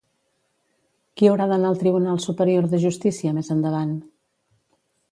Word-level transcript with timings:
Qui 1.21 1.29
haurà 1.31 1.47
d'anar 1.51 1.69
al 1.73 1.77
tribunal 1.83 2.25
superior 2.27 2.69
de 2.73 2.83
justícia 2.87 3.39
més 3.39 3.55
endavant? 3.59 3.95